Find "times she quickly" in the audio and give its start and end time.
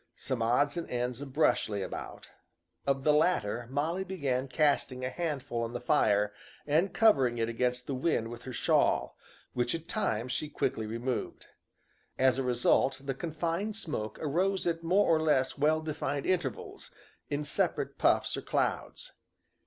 9.87-10.87